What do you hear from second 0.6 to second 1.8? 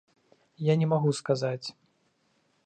Я не магу сказаць.